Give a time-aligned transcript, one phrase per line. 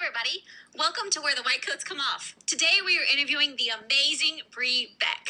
[0.00, 0.40] everybody.
[0.72, 2.32] Welcome to Where the White Coats Come Off.
[2.48, 5.28] Today we are interviewing the amazing Bree Beck.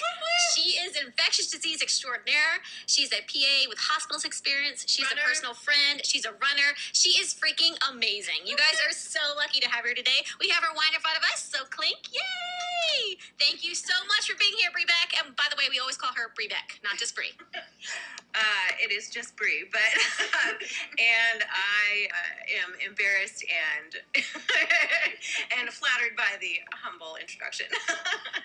[0.55, 2.63] She is infectious disease extraordinaire.
[2.87, 4.87] She's a PA with hospitals experience.
[4.87, 5.27] She's Runner.
[5.27, 6.07] a personal friend.
[6.07, 6.79] She's a runner.
[6.95, 8.47] She is freaking amazing.
[8.47, 10.23] You guys are so lucky to have her today.
[10.39, 13.19] We have her wine in front of us, so clink, yay!
[13.43, 15.19] Thank you so much for being here, Bree Beck.
[15.19, 17.35] And by the way, we always call her Bree Beck, not just Bree.
[18.35, 19.83] Uh, it is just Bree, but
[21.03, 23.91] and I uh, am embarrassed and
[25.59, 27.67] and flattered by the humble introduction.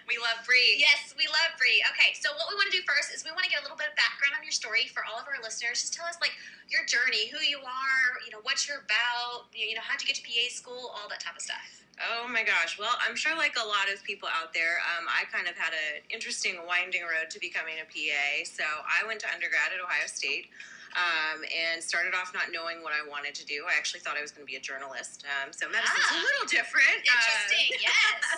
[0.05, 0.77] We love Bree.
[0.77, 1.81] Yes, we love Bree.
[1.97, 3.75] Okay, so what we want to do first is we want to get a little
[3.75, 5.81] bit of background on your story for all of our listeners.
[5.81, 6.37] Just tell us like
[6.69, 10.21] your journey, who you are, you know, what you're about, you know, how'd you get
[10.21, 11.81] to PA school, all that type of stuff.
[12.05, 12.77] oh my gosh!
[12.77, 15.73] Well, I'm sure like a lot of people out there, um, I kind of had
[15.73, 18.45] an interesting winding road to becoming a PA.
[18.45, 20.47] So I went to undergrad at Ohio State.
[20.95, 23.65] Um, and started off not knowing what I wanted to do.
[23.67, 25.25] I actually thought I was going to be a journalist.
[25.27, 26.15] Um, so medicine's Ah.
[26.15, 27.03] a little different.
[27.03, 28.31] Um, Interesting, yes.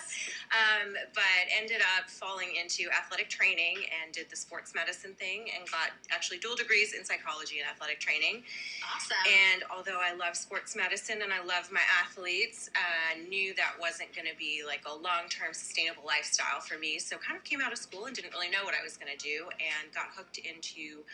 [0.50, 5.70] um, but ended up falling into athletic training and did the sports medicine thing and
[5.70, 8.42] got actually dual degrees in psychology and athletic training.
[8.82, 9.22] Awesome.
[9.30, 14.16] And although I love sports medicine and I love my athletes, uh, knew that wasn't
[14.18, 16.98] going to be like a long term sustainable lifestyle for me.
[16.98, 19.14] So kind of came out of school and didn't really know what I was going
[19.16, 21.06] to do and got hooked into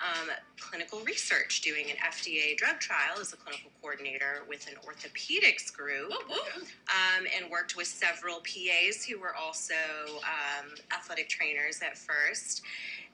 [0.00, 0.28] um,
[0.58, 6.10] clinical research, doing an FDA drug trial as a clinical coordinator with an orthopedics group
[6.28, 6.36] woo.
[6.36, 9.74] um, and worked with several PAs who were also
[10.22, 12.62] um, athletic trainers at first.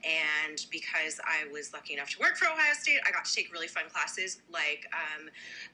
[0.06, 3.52] And because I was lucky enough to work for Ohio State, I got to take
[3.52, 5.27] really fun classes like um,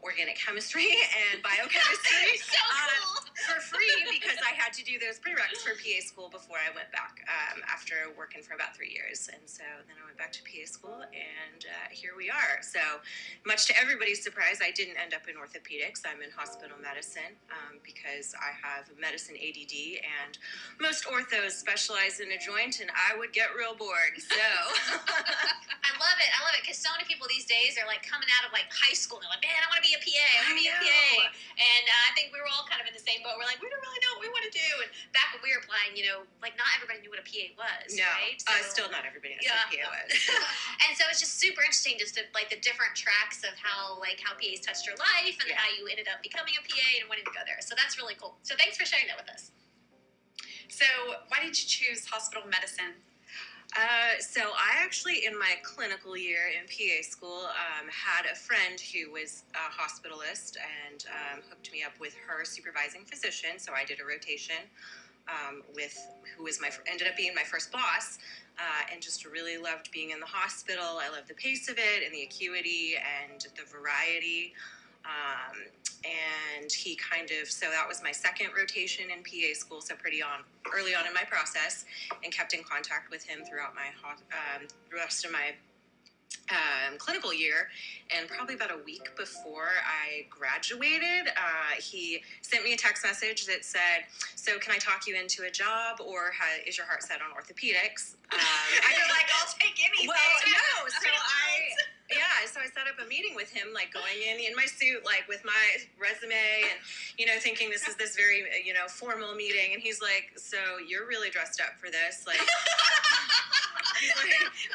[0.03, 0.89] organic chemistry
[1.33, 3.21] and biochemistry so uh, cool.
[3.53, 6.89] for free because I had to do those prereqs for PA school before I went
[6.93, 9.29] back um, after working for about three years.
[9.29, 12.65] And so then I went back to PA school, and uh, here we are.
[12.65, 12.81] So,
[13.45, 16.03] much to everybody's surprise, I didn't end up in orthopedics.
[16.09, 20.39] I'm in hospital medicine um, because I have medicine ADD, and
[20.81, 24.14] most orthos specialize in a joint, and I would get real bored.
[24.21, 24.39] So,
[25.85, 26.31] I love it.
[26.31, 28.71] I love it because so many people these days are like coming out of like
[28.71, 30.15] high school and they're like, man, I want to be a PA.
[30.15, 31.35] I want to be a PA.
[31.59, 33.37] And uh, I think we were all kind of in the same boat.
[33.37, 34.71] We're like, we don't really know what we want to do.
[34.87, 37.55] And back when we were applying, you know, like not everybody knew what a PA
[37.59, 38.39] was, no, right?
[38.47, 39.67] uh, still not everybody knows Yeah.
[39.67, 40.11] what PA was.
[40.87, 44.19] and so it's just super interesting just to like the different tracks of how like
[44.23, 45.61] how PAs touched your life and Yeah.
[45.61, 47.59] how you ended up becoming a PA and wanting to go there.
[47.63, 48.37] So that's really cool.
[48.47, 49.51] So thanks for sharing that with us.
[50.69, 50.87] So,
[51.29, 52.99] why did you choose hospital medicine?
[53.77, 58.79] Uh, so I actually, in my clinical year in PA school, um, had a friend
[58.79, 63.59] who was a hospitalist and um, hooked me up with her supervising physician.
[63.59, 64.63] So I did a rotation
[65.27, 65.99] um, with
[66.37, 68.19] who was my ended up being my first boss,
[68.59, 71.01] uh, and just really loved being in the hospital.
[71.03, 74.53] I loved the pace of it and the acuity and the variety.
[75.05, 75.57] Um,
[76.05, 80.23] and he kind of so that was my second rotation in PA school, so pretty
[80.23, 80.41] on
[80.75, 81.85] early on in my process
[82.23, 85.53] and kept in contact with him throughout my um, rest of my
[86.51, 87.69] um, clinical year.
[88.15, 93.47] And probably about a week before I graduated, uh, he sent me a text message
[93.47, 94.05] that said,
[94.37, 97.31] "So can I talk you into a job, or ha- is your heart set on
[97.33, 100.09] orthopedics?" Um, I You're like, I'll take anything.
[100.09, 100.17] well,
[100.49, 100.89] no.
[100.89, 101.71] So I,
[102.11, 102.43] yeah.
[102.51, 105.25] So I set up a meeting with him, like going in in my suit, like
[105.29, 105.65] with my
[106.01, 106.81] resume, and
[107.17, 109.73] you know, thinking this is this very you know formal meeting.
[109.73, 112.41] And he's like, "So you're really dressed up for this?" Like,
[114.19, 114.34] like,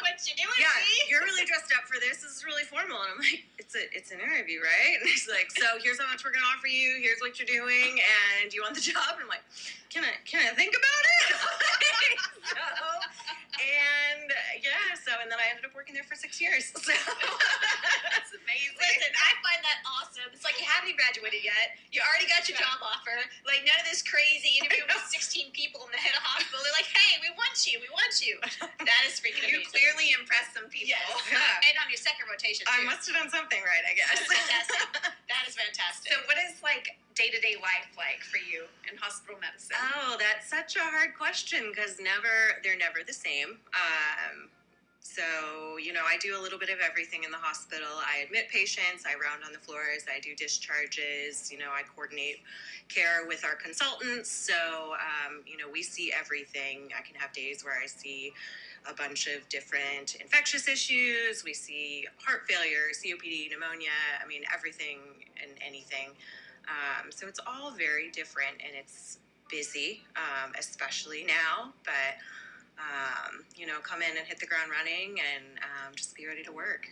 [0.10, 0.58] what you doing?
[0.58, 1.06] yeah, Bree?
[1.06, 2.26] you're really dressed up for this.
[2.26, 2.98] This is really formal.
[3.06, 4.98] And I'm like, it's a it's an interview, right?
[4.98, 6.98] And he's like, so here's how much we're gonna offer you.
[6.98, 9.22] Here's what you're doing, and do you want the job?
[9.22, 9.46] And I'm like,
[9.94, 11.26] can I can I think about it?
[12.58, 12.66] so,
[13.62, 14.09] and
[15.10, 16.70] so and then I ended up working there for six years.
[16.80, 16.94] So
[18.14, 18.78] That's amazing.
[18.78, 20.30] Listen, I find that awesome.
[20.34, 21.78] It's like you haven't even graduated yet.
[21.94, 23.14] You already got your job offer.
[23.46, 26.62] Like none of this crazy interview with 16 people in the head of hospital.
[26.62, 27.78] They're like, hey, we want you.
[27.82, 28.38] We want you.
[28.86, 29.74] That is freaking you amazing.
[29.74, 30.94] clearly impressed some people.
[30.94, 31.10] Yes.
[31.30, 31.68] Yeah.
[31.70, 34.18] And on your second rotation, I must have done something right, I guess.
[34.26, 35.10] Fantastic.
[35.30, 36.10] That is fantastic.
[36.14, 39.78] So, what is like day to day life like for you in hospital medicine?
[39.78, 43.62] Oh, that's such a hard question because never they're never the same.
[43.74, 44.50] Um,
[45.02, 47.88] so you know, I do a little bit of everything in the hospital.
[47.98, 51.52] I admit patients, I round on the floors, I do discharges.
[51.52, 52.42] You know, I coordinate
[52.88, 54.30] care with our consultants.
[54.30, 56.90] So um, you know, we see everything.
[56.98, 58.34] I can have days where I see
[58.90, 61.44] a bunch of different infectious issues.
[61.44, 63.90] We see heart failure, COPD, pneumonia.
[64.24, 65.00] I mean, everything
[65.42, 66.10] and anything.
[66.68, 69.20] Um, so it's all very different and it's
[69.50, 71.74] busy, um, especially now.
[71.84, 72.18] But
[72.80, 76.44] um, you know, come in and hit the ground running and um, just be ready
[76.44, 76.88] to work.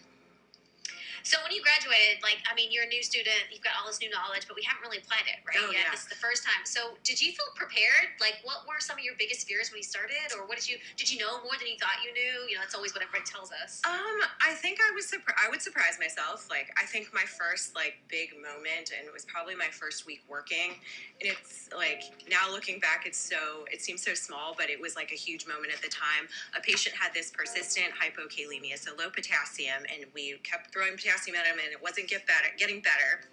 [1.24, 4.00] So when you graduated, like I mean, you're a new student, you've got all this
[4.00, 5.60] new knowledge, but we haven't really applied it, right?
[5.60, 5.92] Oh, yeah.
[5.92, 6.64] This is the first time.
[6.64, 8.16] So did you feel prepared?
[8.24, 10.80] Like, what were some of your biggest fears when you started, or what did you
[10.96, 12.48] did you know more than you thought you knew?
[12.48, 13.84] You know, that's always what everybody tells us.
[13.84, 15.38] Um, I think I was surprised.
[15.38, 16.48] I would surprise myself.
[16.50, 20.24] Like, I think my first like big moment, and it was probably my first week
[20.32, 20.80] working.
[21.20, 24.96] And it's like now looking back, it's so it seems so small, but it was
[24.96, 26.32] like a huge moment at the time.
[26.56, 31.46] A patient had this persistent hypokalemia, so low potassium, and we kept throwing potassium at
[31.46, 33.26] him, and it wasn't get better, getting better.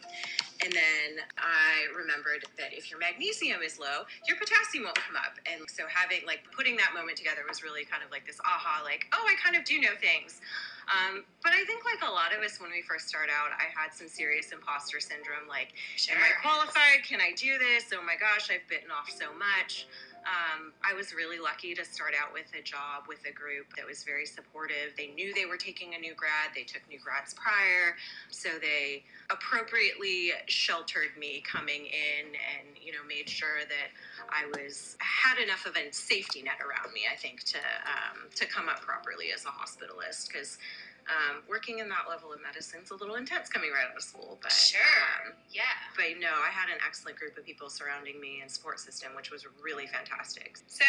[0.63, 5.37] And then I remembered that if your magnesium is low, your potassium won't come up.
[5.45, 8.81] And so having like putting that moment together was really kind of like this aha,
[8.81, 10.41] like, oh, I kind of do know things.
[10.89, 13.69] Um, but I think like a lot of us when we first start out, I
[13.73, 15.49] had some serious imposter syndrome.
[15.49, 15.73] Like,
[16.09, 17.05] am I qualified?
[17.05, 17.93] Can I do this?
[17.93, 19.89] Oh my gosh, I've bitten off so much.
[20.25, 23.87] Um, I was really lucky to start out with a job with a group that
[23.87, 24.97] was very supportive.
[24.97, 26.53] They knew they were taking a new grad.
[26.55, 27.97] They took new grads prior,
[28.31, 33.93] so they appropriately sheltered me coming in, and you know made sure that
[34.31, 37.03] I was had enough of a safety net around me.
[37.11, 40.59] I think to um, to come up properly as a hospitalist because.
[41.05, 44.03] Um, working in that level of medicine is a little intense coming right out of
[44.03, 44.81] school, but Sure.
[45.27, 45.65] um, Yeah.
[45.97, 49.31] but no, I had an excellent group of people surrounding me and support system, which
[49.31, 50.57] was really fantastic.
[50.67, 50.85] So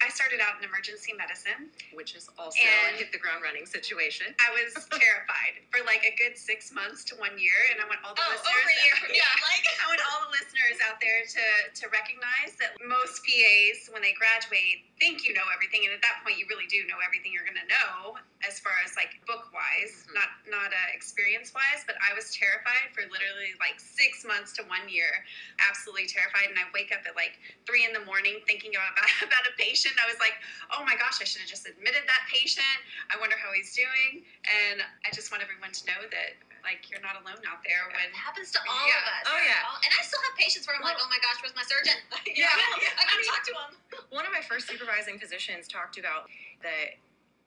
[0.00, 1.70] I started out in emergency medicine.
[1.92, 4.34] Which is also a hit the ground running situation.
[4.40, 8.00] I was terrified for like a good six months to one year, and I want
[8.04, 8.48] all the Oh, listeners.
[8.56, 11.44] over a year yeah, like- I want all the listeners out there to
[11.84, 16.24] to recognize that most PAs, when they graduate, think you know everything, and at that
[16.24, 18.16] point, you really do know everything you're going to know
[18.46, 20.14] as far as like book wise, Mhm.
[20.14, 21.84] not not uh, experience wise.
[21.86, 25.24] But I was terrified for literally like six months to one year,
[25.68, 26.48] absolutely terrified.
[26.50, 28.92] And I wake up at like three in the morning thinking about
[29.26, 29.94] about a patient.
[30.02, 30.34] I was like,
[30.70, 32.78] oh my gosh, I should have just admitted that patient.
[33.10, 34.24] I wonder how he's doing.
[34.46, 38.04] And I just want everyone to know that like you're not alone out there when
[38.04, 39.00] It happens to all Yeah.
[39.00, 39.24] of us.
[39.32, 39.64] Oh, yeah.
[39.64, 41.96] All- And I still have patients where I'm like, oh my gosh, where's my surgeon?
[42.28, 43.00] You Yeah, know, yeah.
[43.00, 43.70] I gotta talk to him.
[44.12, 46.28] One of my first supervising physicians talked about
[46.62, 47.00] that.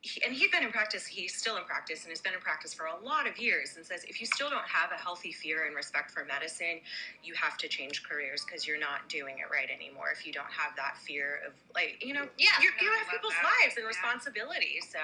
[0.04, 2.74] He, and he'd been in practice, he's still in practice and has been in practice
[2.74, 5.66] for a lot of years and says if you still don't have a healthy fear
[5.66, 6.84] and respect for medicine,
[7.24, 10.12] you have to change careers because you're not doing it right anymore.
[10.12, 12.52] If you don't have that fear of, like, you know, Yeah.
[12.62, 13.48] you're, no, you have people's that.
[13.64, 13.96] lives and Yeah.
[13.96, 14.92] responsibilities.
[14.92, 15.00] So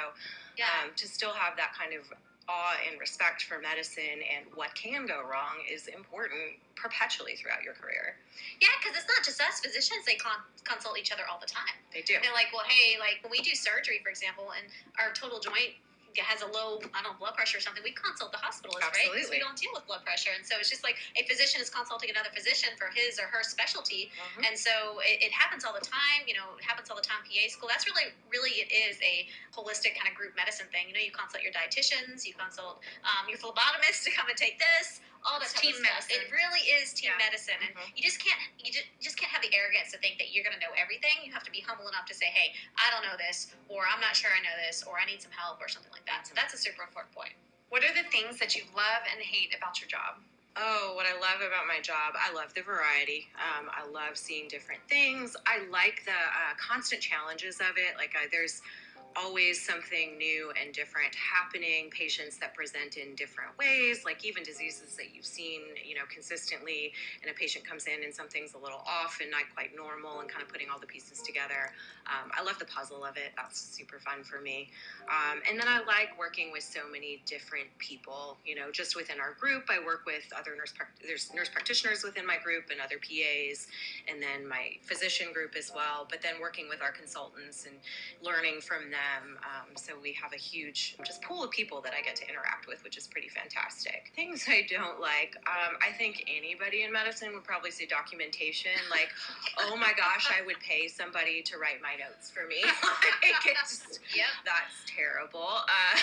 [0.58, 0.68] Yeah.
[0.84, 2.04] um, to still have that kind of
[2.50, 7.78] awe and respect for medicine and what can go wrong is important perpetually throughout your
[7.78, 8.18] career.
[8.58, 11.78] Yeah, because it's not just us physicians; they con- consult each other all the time.
[11.94, 12.18] They do.
[12.18, 14.66] They're like, well, hey, like when we do surgery, for example, and
[14.98, 15.78] our total joint
[16.18, 19.10] has a low, I don't know, blood pressure or something, we consult the hospitalist, right?
[19.14, 21.70] Because we don't deal with blood pressure, and so it's just like a physician is
[21.70, 24.48] consulting another physician for his or her specialty, Mhm.
[24.50, 26.26] and so it, it happens all the time.
[26.26, 27.22] You know, it happens all the time.
[27.30, 27.70] PA school.
[27.70, 30.88] That's really, really, it is a holistic kind of group medicine thing.
[30.88, 34.58] You know, you consult your dietitians, you consult um, your phlebotomist to come and take
[34.58, 35.02] this.
[35.26, 36.22] All that team medicine.
[36.22, 37.26] It really is team Yeah.
[37.26, 37.92] medicine, and Mhm.
[37.96, 40.58] you just can't you just, just can't have the arrogance to think that you're going
[40.58, 41.24] to know everything.
[41.24, 44.00] You have to be humble enough to say, "Hey, I don't know this," or "I'm
[44.00, 46.28] not sure I know this," or "I need some help," or something like that.
[46.28, 47.34] So that's a super important point.
[47.70, 50.16] what are the things that you love and hate about your job?
[50.58, 53.30] Oh, what I love about my job, I love the variety.
[53.38, 55.36] Um, I love seeing different things.
[55.46, 57.96] I like the uh, constant challenges of it.
[57.96, 58.62] Like, I, there's
[59.16, 64.96] always something new and different happening, patients that present in different ways, like even diseases
[64.96, 68.84] that you've seen, you know, consistently, and a patient comes in and something's a little
[68.88, 71.72] off and not quite normal, and kind of putting all the pieces together.
[72.08, 73.32] Um, I love the puzzle of it.
[73.36, 74.70] That's super fun for me.
[75.10, 78.38] Um, and then I like working with so many different people.
[78.46, 80.74] You know, just within our group, I work with other nurse
[81.06, 83.68] there's nurse practitioners within my group and other PAs,
[84.08, 86.08] and then my physician group as well.
[86.10, 87.76] But then working with our consultants and
[88.22, 88.99] learning from them.
[89.00, 92.68] Um, so we have a huge just pool of people that I get to interact
[92.68, 94.12] with, which is pretty fantastic.
[94.16, 95.36] Things I don't like.
[95.48, 98.76] Um, I think anybody in medicine would probably say documentation.
[98.92, 99.10] Like,
[99.60, 102.62] oh my gosh, I would pay somebody to write my notes for me.
[102.64, 104.28] like, it's Yep.
[104.44, 105.64] that's terrible.
[105.64, 105.96] Uh,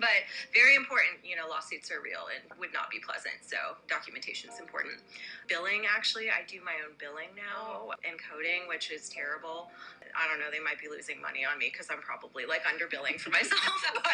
[0.00, 0.22] but
[0.54, 1.18] very important.
[1.24, 3.42] You know, lawsuits are real and would not be pleasant.
[3.42, 3.56] So
[3.88, 5.00] documentation is important.
[5.48, 9.70] Billing, actually, I do my own billing now and coding, which is terrible.
[10.14, 10.52] I don't know.
[10.52, 12.11] They might be losing money on me because I'm probably
[12.48, 13.60] like underbilling for myself,
[13.94, 14.12] but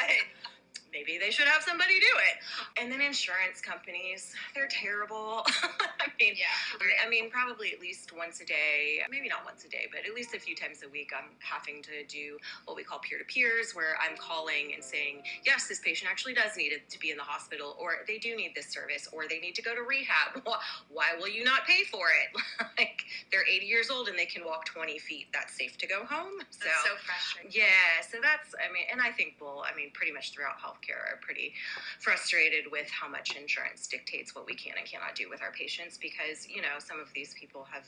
[0.92, 2.82] maybe they should have somebody do it.
[2.82, 5.44] And then insurance companies, they're terrible.
[6.00, 6.46] I mean, Yeah.
[7.04, 10.14] I mean, probably at least once a day, maybe not once a day, but at
[10.14, 13.24] least a few times a week, I'm having to do what we call peer to
[13.24, 17.10] peers, where I'm calling and saying, yes, this patient actually does need it to be
[17.10, 19.82] in the hospital, or they do need this service, or they need to go to
[19.82, 20.42] rehab.
[20.88, 22.42] Why will you not pay for it?
[22.78, 25.26] like, they're 80 years old and they can walk 20 feet.
[25.32, 26.40] That's safe to go home.
[26.50, 27.52] So, That's so frustrating.
[27.60, 31.12] yeah, so that's, I mean, and I think we'll, I mean, pretty much throughout healthcare
[31.12, 31.52] are pretty
[32.00, 35.98] frustrated with how much insurance dictates what we can and cannot do with our patients
[35.98, 37.84] because, you know, some of these people have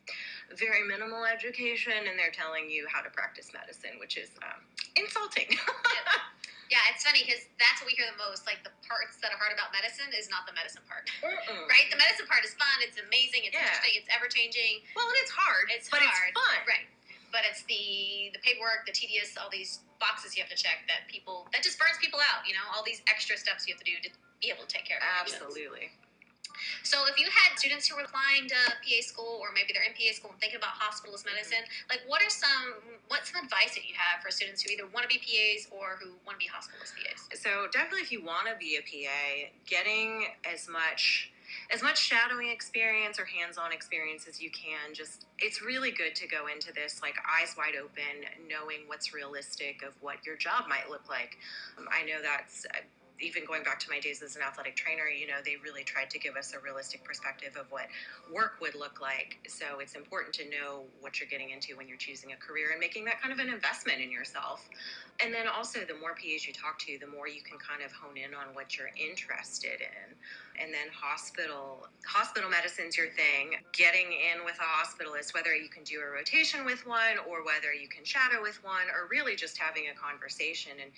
[0.58, 4.60] very minimal education and they're telling you how to practice medicine, which is um,
[4.96, 5.46] insulting.
[6.70, 8.46] Yeah, it's funny because that's what we hear the most.
[8.46, 11.66] Like the parts that are hard about medicine is not the medicine part, Mm-mm.
[11.66, 11.90] right?
[11.90, 12.78] The medicine part is fun.
[12.78, 13.42] It's amazing.
[13.42, 13.66] It's Yeah.
[13.66, 13.98] interesting.
[13.98, 14.86] It's ever changing.
[14.94, 15.66] Well, and it's hard.
[15.74, 16.62] It's but hard, it's fun.
[16.70, 16.86] right?
[17.32, 21.06] But it's the the paperwork, the tedious, all these boxes you have to check that
[21.06, 22.46] people that just burns people out.
[22.46, 24.10] You know, all these extra steps you have to do to
[24.42, 25.28] be able to take care of.
[25.28, 25.92] Absolutely.
[26.82, 29.96] So if you had students who were applying to PA school, or maybe they're in
[29.96, 31.36] PA school and thinking about hospitalist mm-hmm.
[31.36, 34.86] medicine, like what are some what's some advice that you have for students who either
[34.92, 37.28] want to be PAs or who want to be hospitalist PAs?
[37.40, 41.32] So definitely, if you want to be a PA, getting as much
[41.72, 44.94] as much shadowing experience or hands-on experience as you can.
[44.94, 49.82] Just it's really good to go into this like eyes wide open, knowing what's realistic
[49.86, 51.38] of what your job might look like.
[51.78, 52.66] Um, I know that's.
[53.20, 56.10] Even going back to my days as an athletic trainer, you know, they really tried
[56.10, 57.86] to give us a realistic perspective of what
[58.32, 59.38] work would look like.
[59.48, 62.80] So it's important to know what you're getting into when you're choosing a career and
[62.80, 64.68] making that kind of an investment in yourself.
[65.22, 67.92] And then also, the more PAs you talk to, the more you can kind of
[67.92, 70.16] hone in on what you're interested in.
[70.60, 73.60] And then hospital hospital medicine's your thing.
[73.72, 77.72] Getting in with a hospitalist, whether you can do a rotation with one or whether
[77.72, 80.90] you can shadow with one, or really just having a conversation and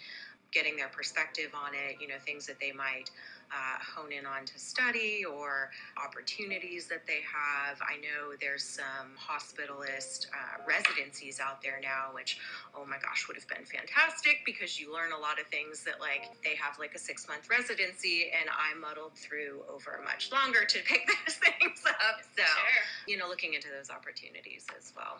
[0.53, 3.11] getting their perspective on it, you know, things that they might
[3.53, 5.71] uh, hone in on to study or
[6.03, 7.79] opportunities that they have.
[7.83, 12.39] I know there's some hospitalist uh, residencies out there now, which,
[12.75, 16.01] oh my gosh, would have been fantastic because you learn a lot of things that,
[16.01, 20.65] like, they have like a six month residency, and I muddled through over much longer
[20.65, 22.21] to pick those things up.
[22.37, 22.83] So, Sure.
[23.07, 25.19] you know, looking into those opportunities as well.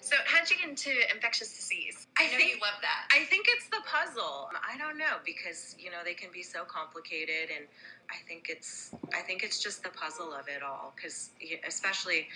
[0.00, 2.06] So, how'd you get into infectious disease?
[2.18, 3.08] I know think- you love that.
[3.10, 4.50] I think it's the puzzle.
[4.68, 7.66] I don't know because you know they can be so complicated, and
[8.10, 10.92] I think it's I think it's just the puzzle of it all.
[10.96, 11.30] Because
[11.66, 12.28] especially.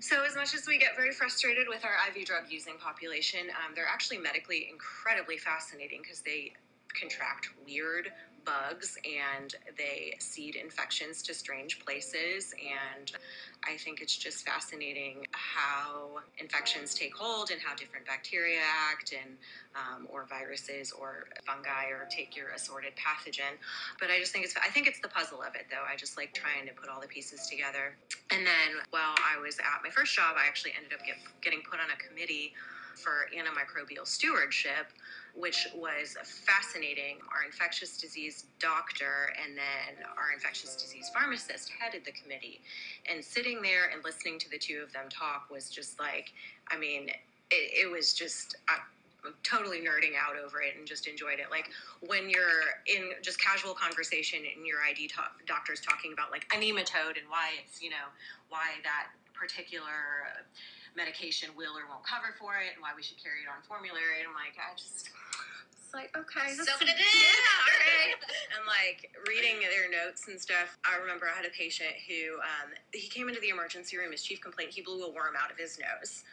[0.00, 3.74] So, as much as we get very frustrated with our IV drug using population, um,
[3.74, 6.54] they're actually medically incredibly fascinating because they
[6.98, 8.10] contract weird
[8.44, 12.54] bugs and they seed infections to strange places.
[12.60, 13.12] And
[13.64, 19.36] I think it's just fascinating how infections take hold and how different bacteria act and
[19.74, 23.56] um, or viruses or fungi or take your assorted pathogen.
[24.00, 25.84] But I just think it's I think it's the puzzle of it though.
[25.90, 27.96] I just like trying to put all the pieces together.
[28.30, 31.60] And then while I was at my first job, I actually ended up get, getting
[31.62, 32.52] put on a committee
[32.94, 34.92] for antimicrobial stewardship,
[35.34, 37.16] which was fascinating.
[37.34, 42.60] Our infectious disease doctor and then our infectious disease pharmacist headed the committee.
[43.10, 46.32] And sitting there and listening to the two of them talk was just like,
[46.70, 47.08] I mean,
[47.50, 48.56] it, it was just.
[48.68, 48.76] I,
[49.24, 51.46] I'm totally nerding out over it and just enjoyed it.
[51.48, 51.70] Like
[52.00, 56.56] when you're in just casual conversation and your ID talk, doctor's talking about like a
[56.56, 58.10] nematode and why it's, you know,
[58.48, 60.26] why that particular
[60.96, 64.20] medication will or won't cover for it and why we should carry it on formulary.
[64.20, 65.08] And I'm like, I just,
[65.72, 66.52] it's like, okay.
[66.52, 67.04] Soaking it in.
[67.22, 68.16] Yeah, all right.
[68.56, 70.76] and like reading their notes and stuff.
[70.84, 74.22] I remember I had a patient who, um, he came into the emergency room, his
[74.22, 76.24] chief complaint, he blew a worm out of his nose.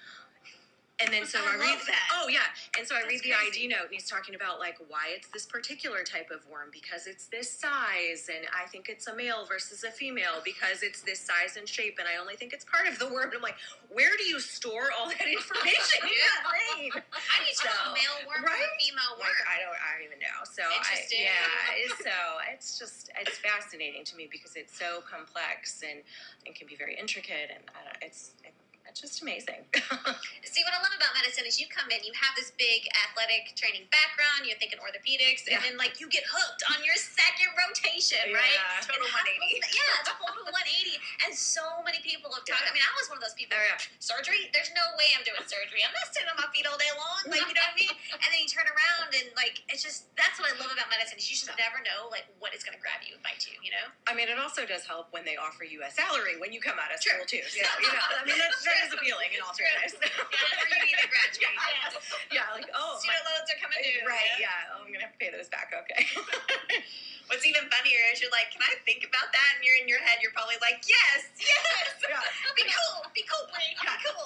[1.00, 2.03] And then so I I, read that.
[2.20, 3.68] Oh yeah, and so I read the crazy.
[3.68, 7.08] ID note, and he's talking about like why it's this particular type of worm because
[7.08, 11.24] it's this size, and I think it's a male versus a female because it's this
[11.24, 13.32] size and shape, and I only think it's part of the worm.
[13.32, 13.56] And I'm like,
[13.88, 16.91] where do you store all that information in your brain?
[17.15, 19.32] How do you tell a male worm from a female worm?
[19.32, 20.39] Like I don't, I don't even know.
[20.44, 22.15] So I, yeah, it's, so
[22.51, 26.03] it's just it's fascinating to me because it's so complex and
[26.44, 28.51] and can be very intricate, and I don't, it's it,
[28.89, 29.62] it's just amazing.
[30.50, 33.53] See, what I love about medicine is you come in, you have this big athletic
[33.53, 38.34] training background, you're thinking orthopedics, and then like you get hooked on your second rotation,
[38.34, 38.50] right?
[38.60, 38.81] Yeah.
[38.81, 39.77] Total It happens- 180.
[39.77, 40.98] Yeah, total 180.
[41.29, 42.65] And so many people have talked.
[42.65, 43.53] I mean, I was one of those people.
[43.55, 43.77] Oh, yeah.
[44.01, 44.50] Surgery?
[44.51, 45.86] There's no way I'm doing surgery.
[45.86, 47.29] I'm not sitting on my feet all day long.
[47.29, 47.93] Like, you know what I mean?
[48.19, 51.17] And then you turn around and like it's just that's what I love about medicine
[51.17, 53.72] is you just never know like what is gonna grab you and bite you, you
[53.72, 53.86] know?
[54.10, 56.75] I mean, it also does help when they offer you a salary when you come
[56.81, 57.15] out of Sure.
[57.15, 57.41] school too.
[57.55, 59.95] Yeah, you know, I mean, that's, that is appealing in all fairness.
[60.00, 61.55] Whenever you need to graduate.
[61.55, 61.93] Yes.
[62.31, 64.03] yeah, like oh, my, Student loans are coming due.
[64.07, 65.71] right, yeah, oh, I'm gonna have to pay those back.
[65.74, 66.03] Okay.
[67.29, 69.50] What's even funnier is you're like, can I think about that?
[69.53, 72.01] And you're in your head, you're probably like, yes, yes.
[72.09, 72.17] yeah.
[72.57, 73.05] Be cool.
[73.13, 73.77] Be cool, Blake.
[73.77, 74.25] Be cool.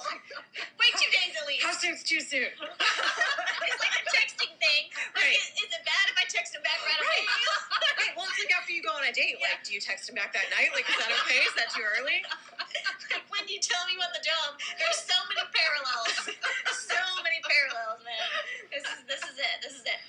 [0.80, 1.60] Wait two days at least.
[1.68, 2.48] How soon's too soon?
[2.48, 4.88] it's like the texting thing.
[5.12, 5.36] Like, Right.
[5.36, 7.20] is, is it bad if I text him back right away?
[8.00, 9.36] Wait, well, it's like after you go on a date.
[9.36, 10.72] Like, do you text him back that night?
[10.72, 11.44] Like, is that okay?
[11.44, 12.24] Is that too early?
[13.32, 16.34] when you tell me about the job, there's so many parallels.
[16.74, 18.26] so many parallels, man.
[18.70, 19.56] This is this is it.
[19.62, 20.00] This is it.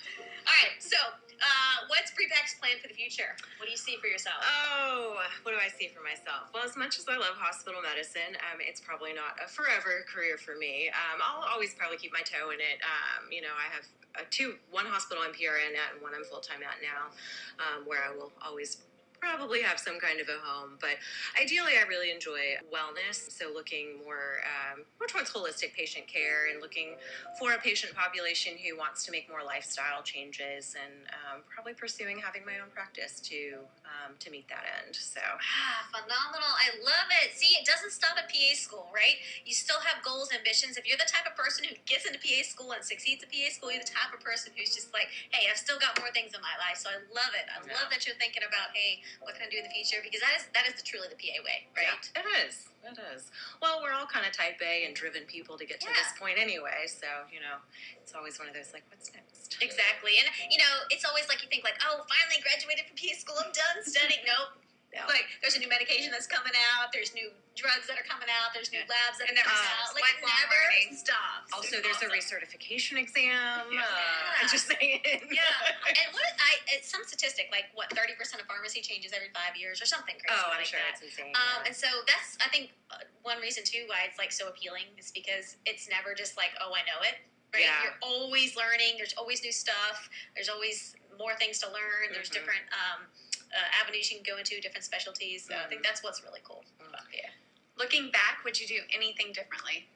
[0.46, 0.78] All right.
[0.82, 0.98] So,
[1.42, 3.38] uh, what's Bree Beck's plan for the future?
[3.58, 4.40] What do you see for yourself?
[4.42, 6.50] Oh, what do I see for myself?
[6.54, 10.38] Well, as much as I love hospital medicine, um, it's probably not a forever career
[10.38, 10.90] for me.
[10.94, 12.82] Um, I'll always probably keep my toe in it.
[12.82, 16.24] Um, you know, I have uh, two, one hospital I'm PRN at, and one I'm
[16.24, 17.12] full time at now,
[17.60, 18.78] um, where I will always
[19.26, 20.78] probably have some kind of a home.
[20.80, 21.02] But
[21.42, 23.28] ideally, I really enjoy wellness.
[23.34, 26.96] So looking more um, more towards holistic patient care and looking
[27.40, 32.22] for a patient population who wants to make more lifestyle changes and um, probably pursuing
[32.22, 34.96] having my own practice to um, to meet that end.
[34.96, 36.52] So Ah, phenomenal.
[36.56, 37.34] I love it.
[37.36, 39.18] See, it doesn't stop at PA school, right?
[39.44, 40.78] You still have goals, and ambitions.
[40.78, 43.50] If you're the type of person who gets into PA school and succeeds at PA
[43.50, 46.38] school, you're the type of person who's just like, hey, I've still got more things
[46.38, 46.78] in my life.
[46.78, 47.50] So I love it.
[47.50, 47.74] I Yeah.
[47.82, 50.02] love that you're thinking about, hey, what can I do in the future?
[50.04, 51.88] Because that is that is the, truly the PA way, right?
[51.88, 52.68] Yeah, it is.
[52.86, 53.34] It is.
[53.62, 56.38] Well, we're all kind of type A and driven people to get to this point
[56.38, 56.86] anyway.
[56.86, 57.62] So you know,
[58.02, 59.58] it's always one of those like, what's next?
[59.62, 60.20] Exactly.
[60.20, 63.38] And, you know, it's always like you think, like, oh, finally graduated from PA school.
[63.40, 64.26] I'm done studying.
[64.30, 64.65] nope.
[64.96, 65.04] No.
[65.12, 66.88] Like, there's a new medication that's coming out.
[66.96, 67.28] There's new
[67.60, 68.56] drugs that are coming out.
[68.56, 69.92] There's new labs that It are coming out.
[69.92, 70.96] Like, it never learning.
[70.96, 71.52] stops.
[71.52, 73.68] Also, there's a recertification exam.
[73.76, 73.84] Yeah.
[73.84, 75.04] Uh, I'm just saying.
[75.04, 75.44] Yeah,
[76.00, 79.60] and what I it's some statistic like what thirty percent of pharmacy changes every five
[79.60, 80.96] years or something crazy Oh, I'm like sure that.
[80.96, 81.36] it's insane.
[81.36, 81.68] Um, yeah.
[81.68, 85.12] and so that's I think uh, one reason too why it's like so appealing is
[85.12, 87.20] because it's never just like oh I know it
[87.54, 87.68] right.
[87.68, 87.84] Yeah.
[87.92, 88.96] You're always learning.
[88.98, 90.08] There's always new stuff.
[90.36, 92.12] There's always more things to learn.
[92.12, 92.44] There's Mhm.
[92.44, 93.08] different um,
[93.54, 95.46] uh, avenues you can go into, different specialties.
[95.48, 95.86] So I think Mhm.
[95.86, 96.64] that's what's really cool.
[96.80, 97.30] about PA.
[97.78, 99.88] Looking back, would you do anything differently?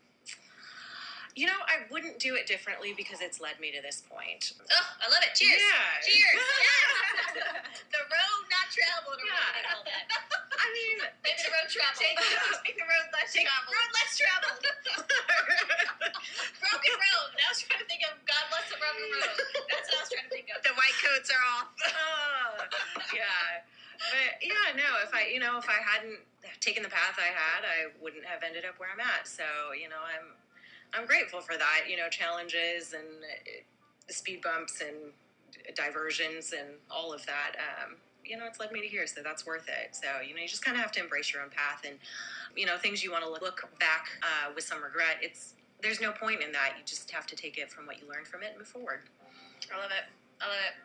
[1.36, 4.52] You know, I wouldn't do it differently because it's led me to this point.
[4.60, 5.36] Oh, I love it.
[5.38, 5.62] Cheers.
[5.62, 6.02] Yeah.
[6.04, 6.44] Cheers.
[6.60, 7.46] Yes.
[7.94, 9.72] the road not traveled or Yeah.
[9.72, 10.06] call that.
[10.60, 12.02] I mean, Maybe the road traveled.
[12.02, 12.18] Take,
[12.66, 13.72] take the road less Take traveled.
[13.72, 14.60] road less traveled.
[16.60, 17.30] broken road.
[17.40, 19.38] I was trying to think of God bless the broken road.
[19.70, 20.60] That's what I was trying to think of.
[20.66, 21.70] The white coats are off.
[21.88, 22.52] oh,
[23.16, 23.64] yeah.
[24.00, 26.20] But yeah, no, if I, you know, if I hadn't
[26.60, 29.26] taken the path I had, I wouldn't have ended up where I'm at.
[29.26, 30.36] So, you know, I'm,
[30.92, 35.16] I'm grateful for that, you know, challenges and uh, speed bumps and
[35.78, 37.56] diversions and all of that.
[37.56, 39.96] Um, you know, it's led me to here, so that's worth it.
[39.96, 41.96] So, you know, you just kind of have to embrace your own path and,
[42.58, 45.20] you know, things you want to look back uh, with some regret.
[45.22, 46.74] It's, there's no point in that.
[46.76, 49.08] You just have to take it from what you learned from it and move forward.
[49.74, 50.04] I love it.
[50.44, 50.76] I love it.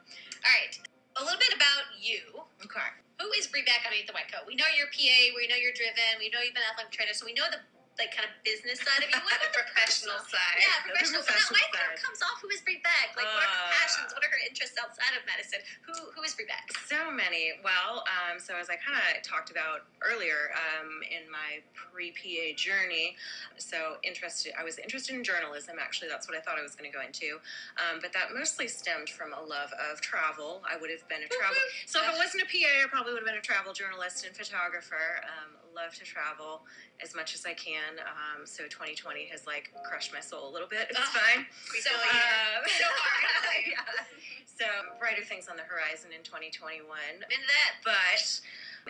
[0.47, 0.79] All right.
[1.21, 2.39] A little bit about you.
[2.65, 3.04] Okay.
[3.21, 4.43] Who is Bree Beck underneath the white coat?
[4.47, 5.19] We know you're PA.
[5.37, 6.19] We know you're driven.
[6.19, 7.15] We know you've been athletic trainer.
[7.15, 7.63] So we know the
[7.99, 9.19] like kind of business side of you.
[9.23, 10.57] What about the Professional side.
[10.59, 11.23] Yeah, The professional.
[11.23, 11.99] So professional side.
[12.03, 12.39] comes off.
[12.43, 13.15] Who is Bree Beck?
[13.19, 14.09] Like, what are her Uh, passions?
[14.15, 15.61] What are her interests outside of medicine?
[15.87, 16.65] Who who is Bree Beck?
[16.87, 17.59] So many.
[17.63, 22.55] Well, um, so as I kind of talked about earlier um, in my pre PA
[22.57, 23.15] journey,
[23.59, 24.55] so interested.
[24.59, 25.77] I was interested in journalism.
[25.79, 27.39] Actually, that's what I thought I was going to go into.
[27.79, 30.63] Um, but that mostly stemmed from a love of travel.
[30.67, 31.61] I would have been a travel.
[31.87, 34.35] So if it wasn't a PA, I probably would have been a travel journalist and
[34.35, 35.21] photographer.
[35.29, 36.63] Um, love to travel
[37.05, 38.01] as much as I can.
[38.01, 40.89] Um, so 2020 has like crushed my soul a little bit.
[40.91, 41.05] It's Ugh.
[41.13, 41.47] fine.
[41.73, 43.63] We So Um, So hard.
[43.69, 43.85] yeah.
[44.55, 44.67] So
[45.01, 46.87] brighter things on the horizon in 2021.
[46.87, 47.73] In that.
[47.83, 48.23] But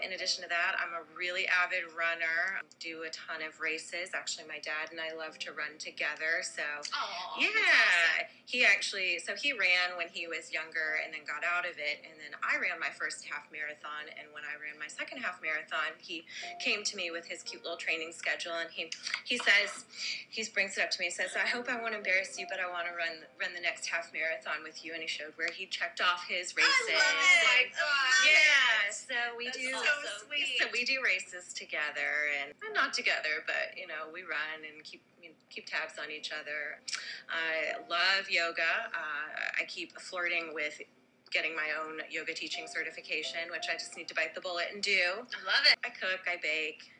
[0.04, 2.60] in addition to that, I'm a really avid runner.
[2.84, 4.12] Do a ton of races.
[4.12, 6.44] Actually, my dad and I love to run together.
[6.44, 6.60] So
[6.92, 11.64] Oh, yeah, he actually so he ran when he was younger and then got out
[11.64, 14.12] of it, and then I ran my first half marathon.
[14.20, 16.26] And when I ran my second half marathon, he
[16.60, 18.90] came to me with his cute little training schedule, and he
[19.24, 19.84] he says
[20.30, 22.60] he brings it up to me He says, "I hope I won't embarrass you, but
[22.60, 25.50] I want to run run the next half marathon with you." And he showed where
[25.52, 26.70] he checked off his races.
[26.88, 27.72] I love it.
[27.72, 28.94] Love yeah, it.
[28.94, 29.70] so we That's do.
[29.72, 30.58] So sweet.
[30.60, 35.02] so we do races together, and not together, but you know, we run and keep
[35.50, 36.80] keep tabs on each other.
[37.30, 38.90] I love yoga.
[38.92, 40.80] Uh, I keep flirting with
[41.30, 44.82] getting my own yoga teaching certification, which I just need to bite the bullet and
[44.82, 45.02] do.
[45.18, 45.78] I love it.
[45.84, 46.90] I cook, I bake,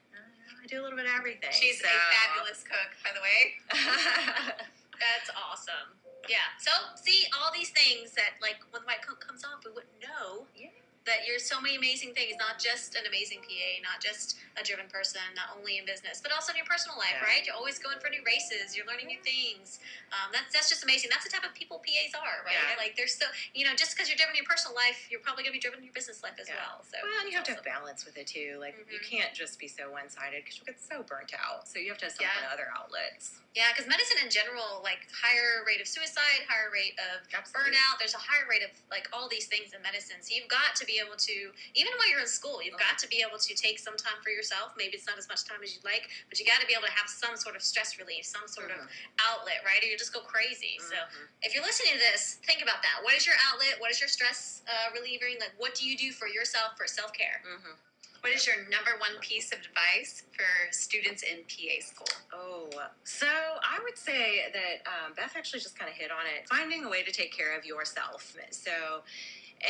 [0.62, 1.52] I do a little bit of everything.
[1.52, 1.88] She's so.
[1.88, 3.40] a fabulous cook, by the way.
[5.04, 5.96] That's awesome.
[6.28, 6.44] Yeah.
[6.60, 10.00] So see all these things that like when the white coat comes off, we wouldn't
[10.00, 10.48] know.
[10.56, 10.72] Yeah.
[11.04, 14.88] That you're so many amazing things, not just an amazing PA, not just a driven
[14.88, 17.28] person, not only in business, but also in your personal life, Yeah.
[17.28, 17.44] right?
[17.44, 19.84] You're always going for new races, you're learning new things.
[20.16, 21.12] Um, that's that's just amazing.
[21.12, 22.56] That's the type of people PAs are, right?
[22.56, 22.80] Yeah.
[22.80, 25.44] Like they're so you know, just because you're driven in your personal life, you're probably
[25.44, 26.56] gonna be driven in your business life as Yeah.
[26.56, 26.80] well.
[26.88, 28.56] So Well, and you have to have balance with it too.
[28.56, 29.04] Like you Mhm.
[29.04, 31.68] can't just be so one sided because you'll get so burnt out.
[31.68, 33.44] So you have to have some kind of other outlets.
[33.52, 37.76] Yeah, because medicine in general, like higher rate of suicide, higher rate of Absolutely.
[37.76, 37.98] burnout.
[38.00, 40.22] There's a higher rate of like all these things in medicine.
[40.22, 41.36] So you've got to be able to,
[41.74, 44.30] even while you're in school, you've got to be able to take some time for
[44.30, 44.72] yourself.
[44.76, 46.86] Maybe it's not as much time as you'd like, but you got to be able
[46.86, 48.78] to have some sort of stress relief, some sort of
[49.20, 49.82] outlet, right?
[49.82, 50.78] Or you just go crazy.
[50.78, 51.28] So Mhm.
[51.42, 53.02] if you're listening to this, think about that.
[53.02, 53.80] What is your outlet?
[53.80, 55.38] What is your stress uh, relieving?
[55.40, 57.42] Like, what do you do for yourself for self care?
[57.44, 57.76] Mhm.
[58.24, 62.08] What is your number one piece of advice for students in PA school?
[62.32, 62.70] Oh,
[63.04, 66.48] so I would say that um, Beth actually just kind of hit on it.
[66.48, 68.34] Finding a way to take care of yourself.
[68.50, 69.04] So,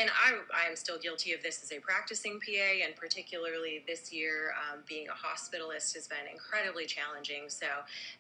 [0.01, 4.13] and I, I am still guilty of this as a practicing PA, and particularly this
[4.13, 7.45] year, um, being a hospitalist has been incredibly challenging.
[7.49, 7.67] So,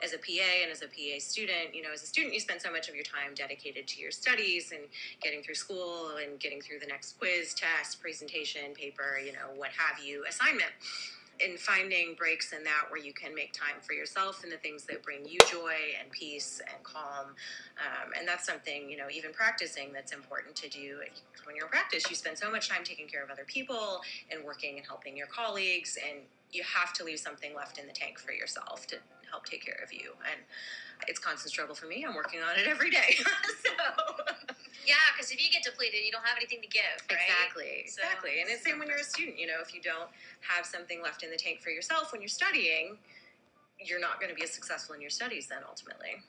[0.02, 2.60] as a PA and as a PA student, you know, as a student, you spend
[2.60, 4.82] so much of your time dedicated to your studies and
[5.22, 9.70] getting through school and getting through the next quiz, test, presentation, paper, you know, what
[9.70, 10.70] have you, assignment
[11.40, 14.84] in finding breaks in that where you can make time for yourself and the things
[14.84, 17.34] that bring you joy and peace and calm.
[17.78, 21.00] Um, and that's something, you know, even practicing that's important to do.
[21.44, 24.44] When you're in practice, you spend so much time taking care of other people and
[24.44, 26.20] working and helping your colleagues, and
[26.52, 28.96] you have to leave something left in the tank for yourself to
[29.34, 30.14] help take care of you.
[30.30, 30.38] And
[31.10, 32.06] it's constant struggle for me.
[32.06, 33.18] I'm working on it every day.
[33.66, 33.74] so.
[34.86, 37.18] Yeah, because if you get depleted, you don't have anything to give, right?
[37.26, 38.40] Exactly, So- exactly.
[38.40, 39.38] and it's the same when you're a student.
[39.38, 40.08] You know, if you don't
[40.46, 42.96] have something left in the tank for yourself when you're studying,
[43.82, 46.22] you're not going to be as successful in your studies then ultimately.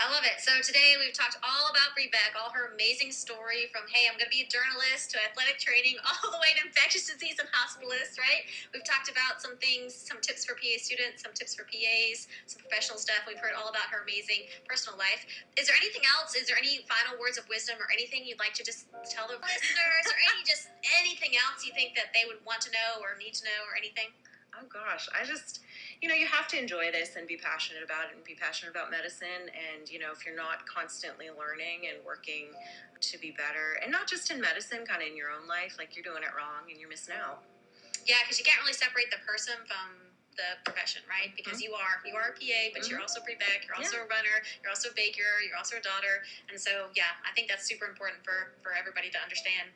[0.00, 0.40] I love it.
[0.40, 4.16] So today we've talked all about Bree Beck, all her amazing story from hey, I'm
[4.16, 7.48] going to be a journalist to athletic training, all the way to infectious disease and
[7.52, 8.48] hospitalist, right?
[8.72, 12.64] We've talked about some things, some tips for PA students, some tips for PAs, some
[12.64, 13.28] professional stuff.
[13.28, 15.28] We've heard all about her amazing personal life.
[15.60, 16.32] Is there anything else?
[16.32, 19.36] Is there any final words of wisdom or anything you'd like to just tell the
[19.44, 20.72] listeners or any just
[21.04, 23.76] anything else you think that they would want to know or need to know or
[23.76, 24.08] anything?
[24.62, 25.58] Oh gosh, I just,
[25.98, 28.70] you know, you have to enjoy this and be passionate about it and be passionate
[28.70, 29.50] about medicine.
[29.50, 34.06] And, you know, if you're not constantly learning and working to be better, and not
[34.06, 36.78] just in medicine, kind of in your own life, like you're doing it wrong and
[36.78, 37.42] you're missing out.
[38.06, 41.32] Yeah, because you can't really separate the person from the profession, right?
[41.32, 41.40] Mm-hmm.
[41.40, 43.06] Because you are you are a PA, but you're mm-hmm.
[43.06, 46.24] also Bree Beck, you're also a runner, you're also a baker, you're also a daughter,
[46.48, 49.72] and so yeah, I think that's super important for for everybody to understand.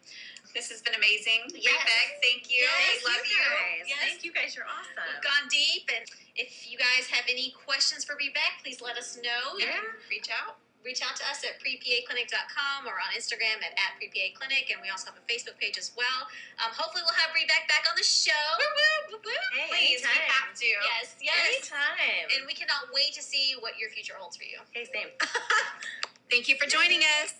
[0.54, 1.52] This has been amazing.
[1.52, 1.76] Yes.
[1.84, 2.64] Beck, thank you.
[2.64, 3.44] Yes, we love you.
[3.44, 3.84] guys.
[3.84, 4.02] Yes.
[4.08, 4.56] Thank you guys.
[4.56, 4.96] You're awesome.
[4.96, 9.20] We've gone deep, and if you guys have any questions for Beck, please let us
[9.20, 9.60] know.
[9.60, 9.84] Yeah.
[10.08, 10.56] reach out.
[10.87, 15.11] Reach out to us at prepaclinic.com or on Instagram at, at prepaclinic, and we also
[15.11, 16.31] have a Facebook page as well.
[16.62, 18.31] Um, hopefully, we'll have Beck back on the show.
[18.55, 19.42] Woo, woo, woo, woo.
[19.51, 20.66] Hey, Please, we have to.
[20.66, 21.35] Yes, yes.
[21.42, 22.31] Anytime.
[22.38, 24.62] And we cannot wait to see what your future holds for you.
[24.70, 25.11] okay, same.
[26.31, 27.35] Thank you for joining us.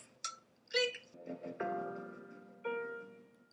[0.75, 1.06] Blink.